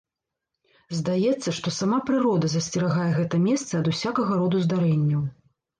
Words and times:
Здаецца, 0.99 1.49
што 1.59 1.75
сама 1.81 1.99
прырода 2.09 2.51
засцерагае 2.55 3.09
гэта 3.19 3.35
месца 3.47 3.71
ад 3.83 3.95
усякага 3.95 4.33
роду 4.43 4.57
здарэнняў. 4.71 5.21